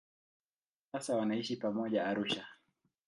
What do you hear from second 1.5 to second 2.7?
pamoja Arusha.